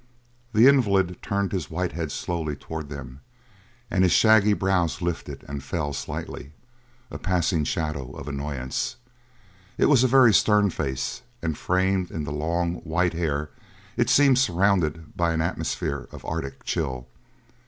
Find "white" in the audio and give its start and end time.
1.69-1.91, 12.77-13.13